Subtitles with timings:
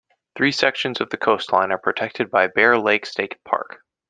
[0.35, 3.83] Three sections of the coastline are protected by Bear Lake State Park.